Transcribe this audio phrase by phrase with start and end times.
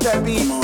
[0.00, 0.59] therapy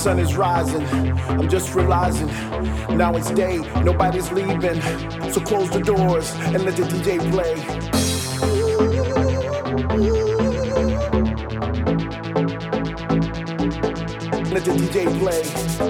[0.00, 0.82] sun is rising.
[1.28, 2.28] I'm just realizing
[2.96, 4.80] now it's day, nobody's leaving.
[5.30, 7.54] So close the doors and let the DJ play.
[14.50, 15.89] Let the DJ play.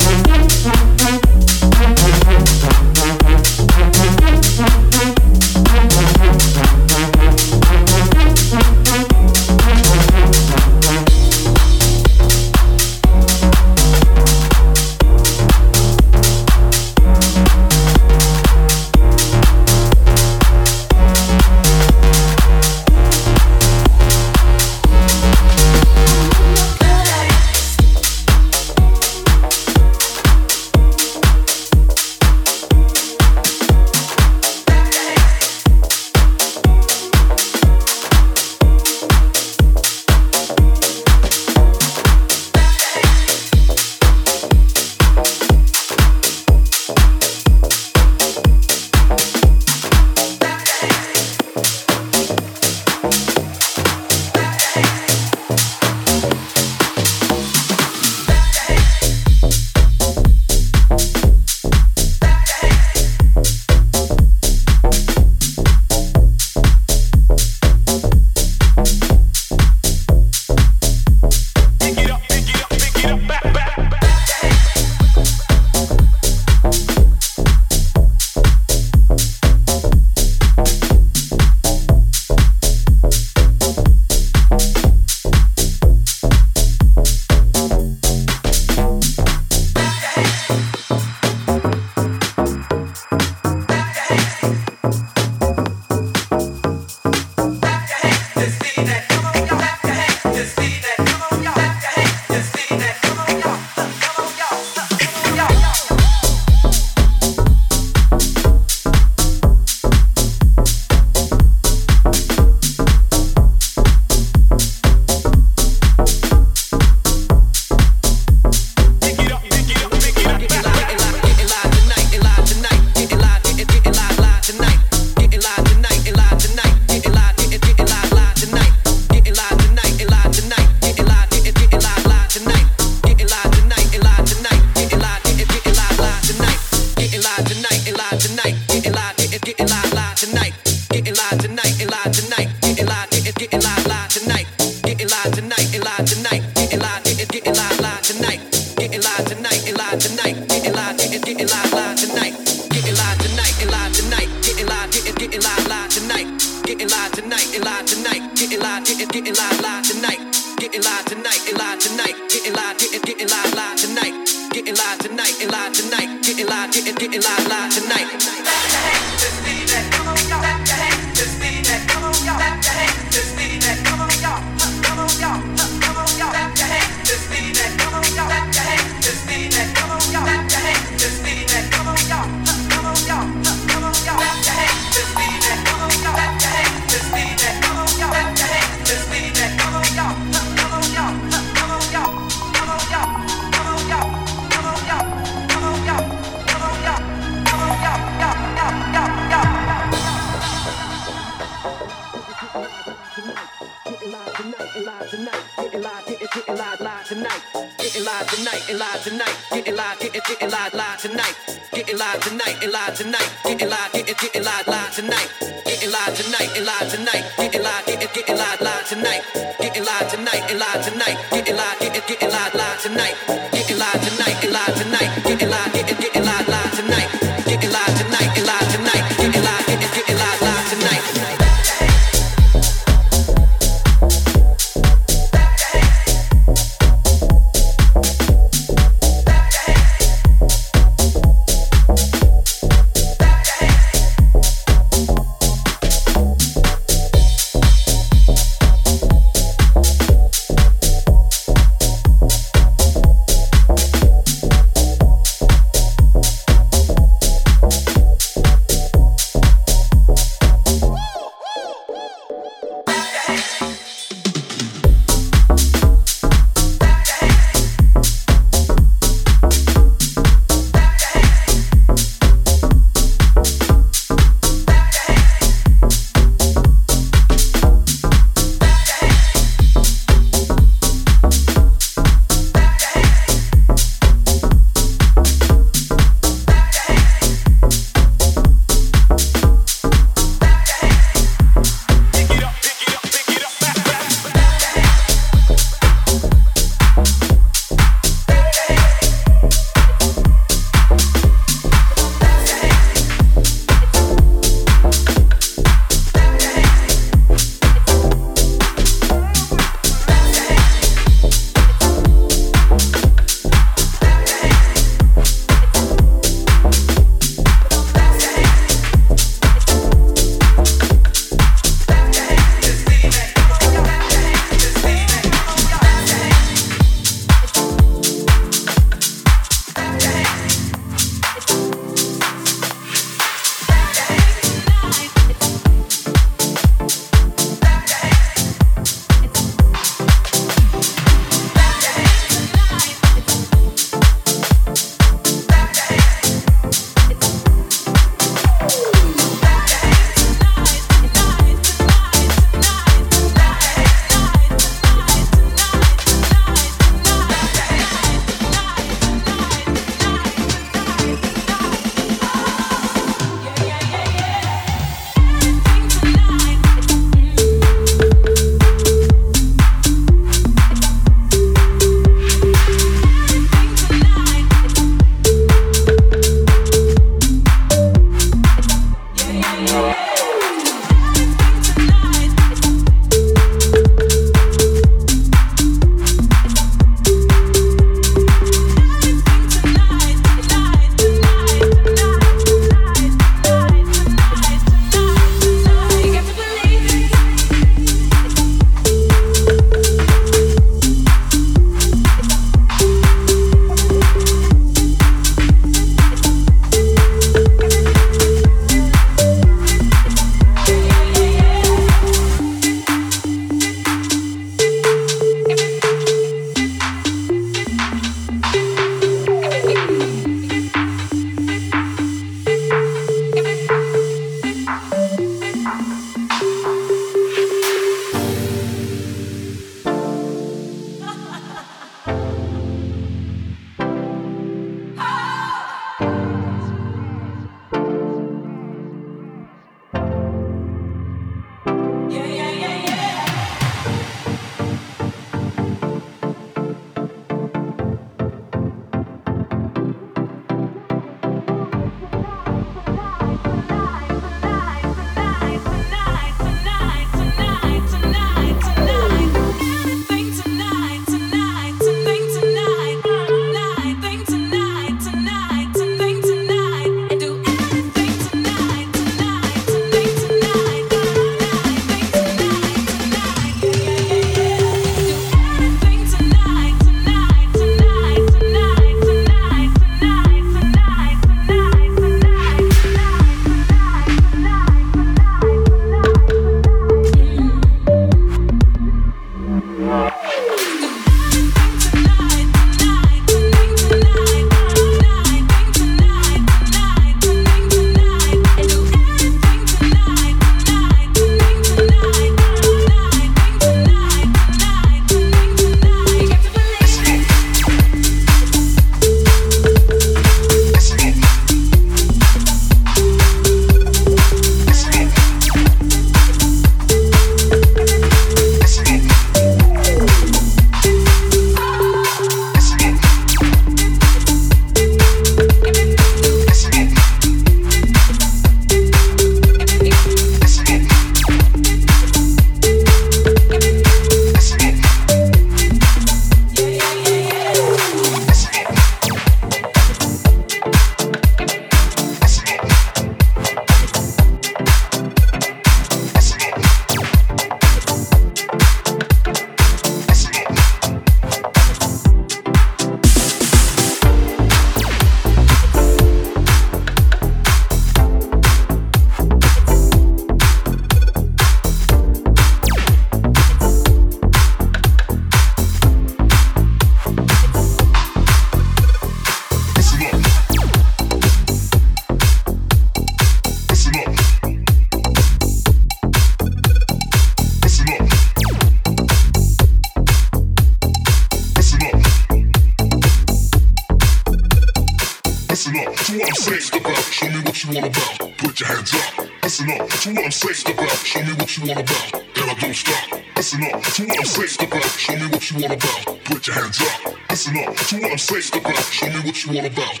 [599.45, 600.00] you want about.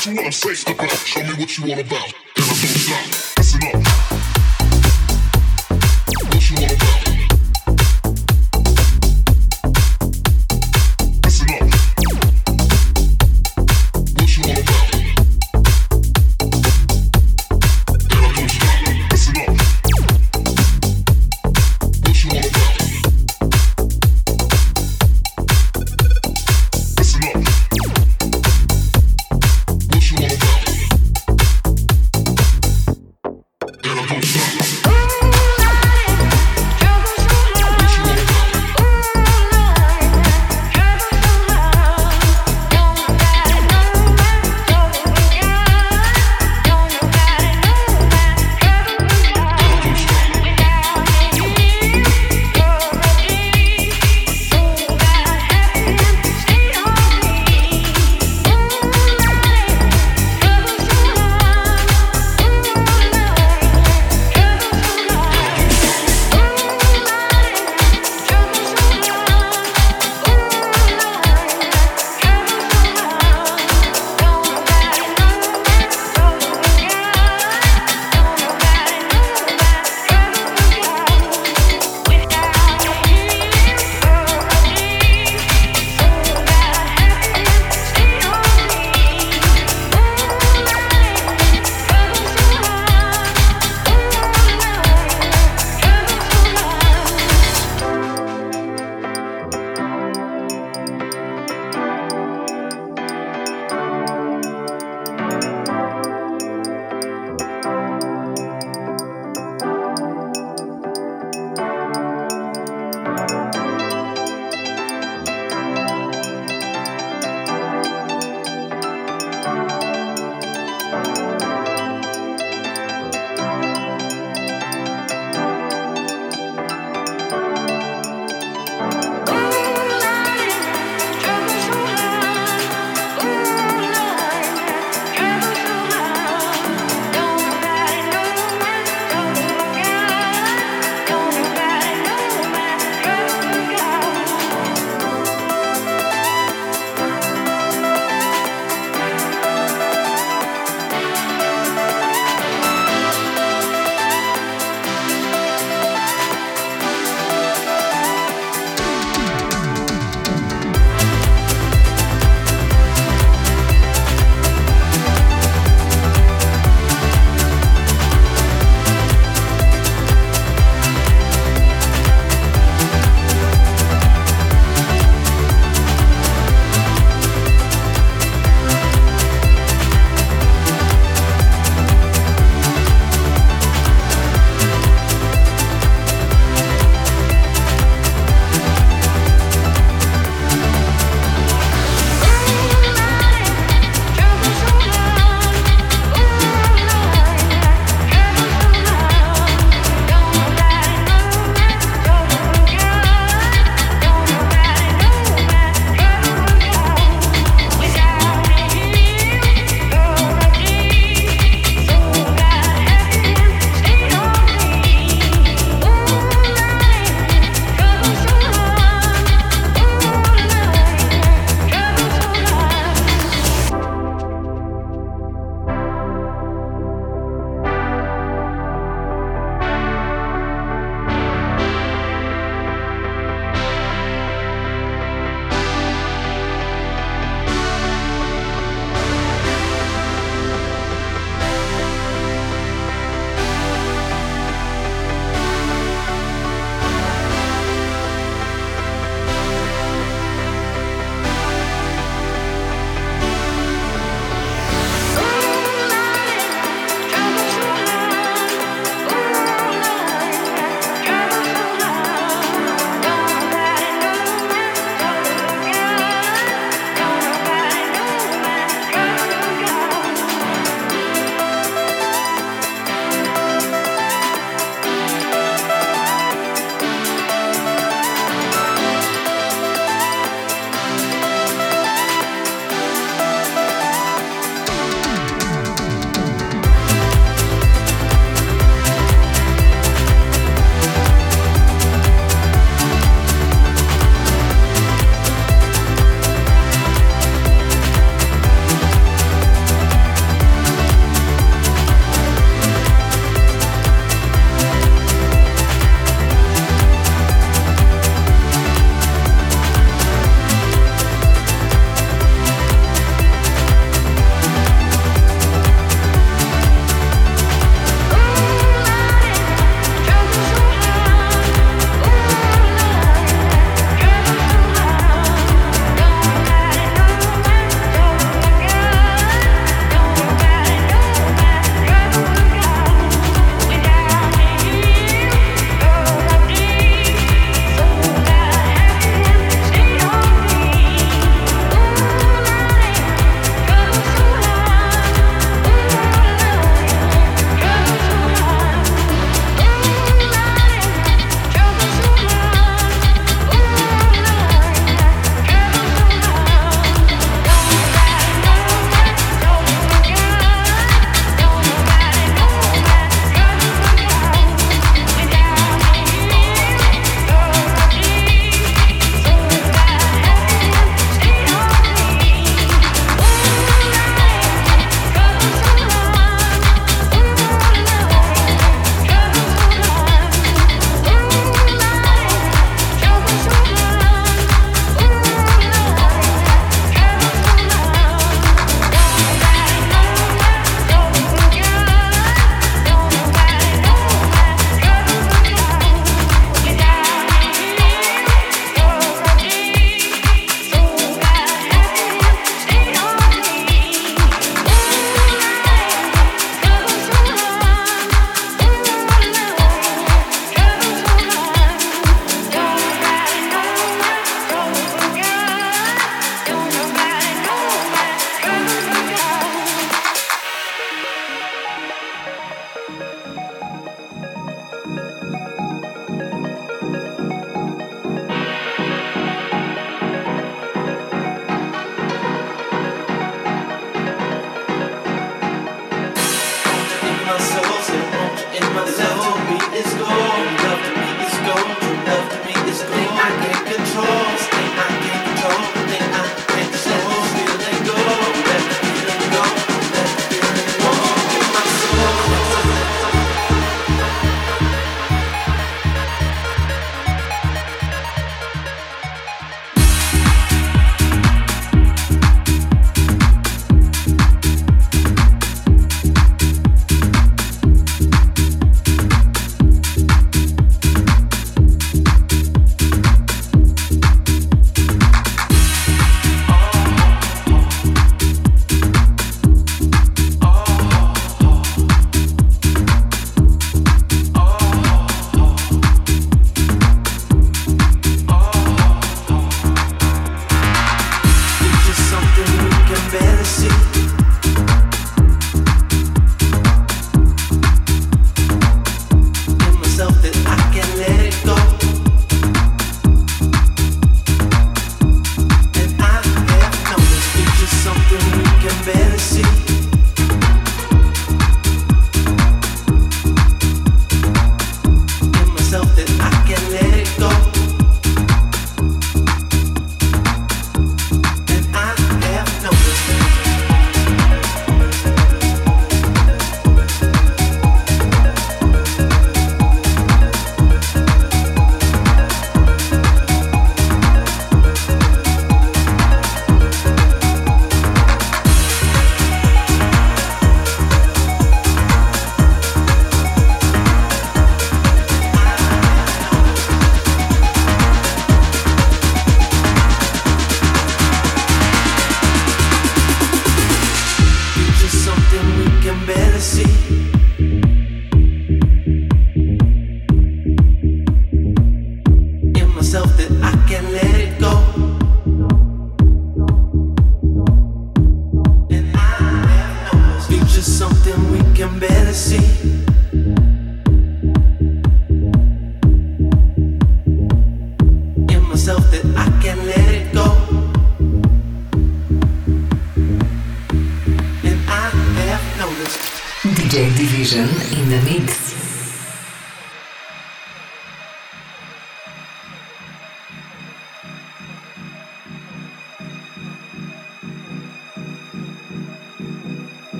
[0.00, 0.54] what you wanna say.
[0.54, 2.19] Show me what you want about.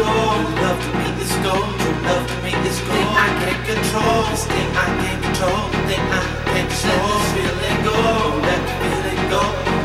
[0.00, 0.32] door.
[0.64, 1.54] Love to make this go.
[2.08, 2.96] Love to make this go.
[2.96, 4.22] I can't control.
[4.32, 5.60] This thing I can't control.
[5.72, 6.22] the Thing I
[6.52, 7.04] can't control.
[7.04, 7.96] Let this feeling go.
[8.48, 9.42] Let the feeling go.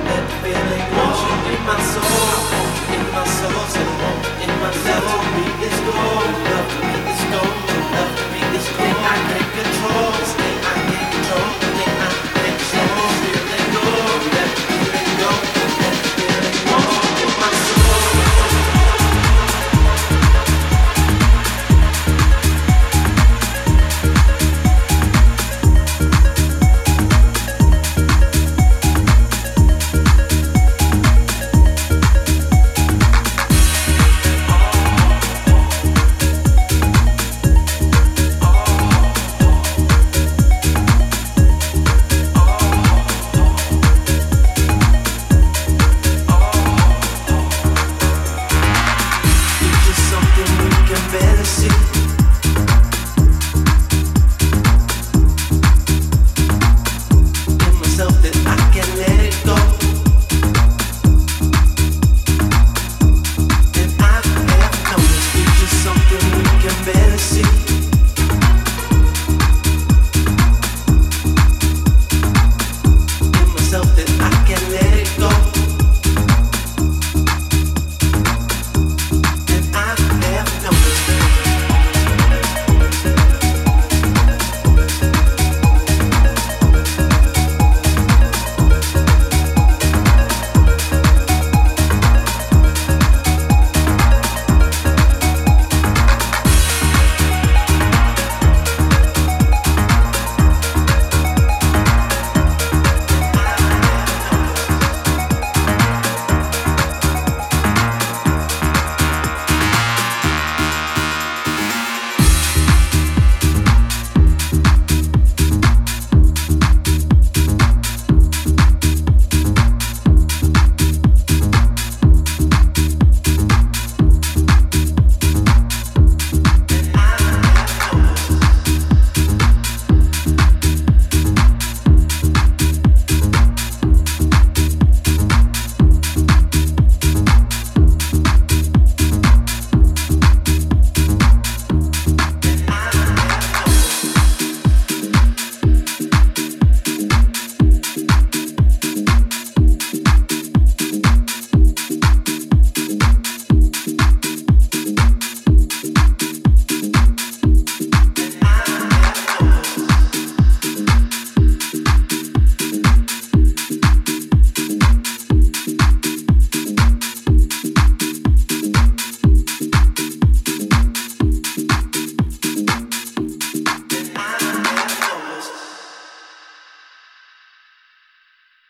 [0.09, 1.03] Let the feeling go.
[1.03, 2.27] Want you in my soul.
[2.31, 3.59] I want you in my soul.
[3.59, 5.03] I want you in my soul.
[5.03, 6.34] Love to make this go.